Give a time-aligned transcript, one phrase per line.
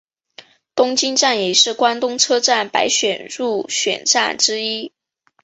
[0.73, 4.91] 东京站也是关东车站百选入选站之一。